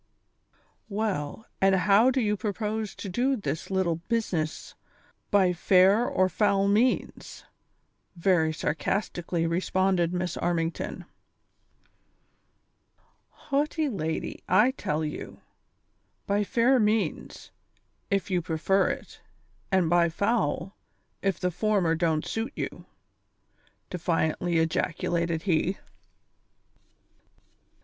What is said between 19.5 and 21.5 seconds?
and by foul, if